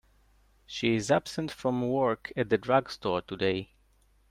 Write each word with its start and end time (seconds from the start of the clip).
She 0.65 0.95
is 0.95 1.11
absent 1.11 1.51
from 1.51 1.87
work 1.87 2.33
at 2.35 2.49
the 2.49 2.57
drug 2.57 2.89
store 2.89 3.21
today. 3.21 3.75